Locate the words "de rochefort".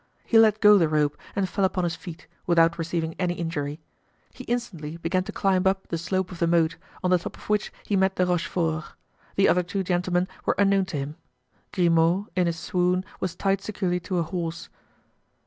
8.15-8.95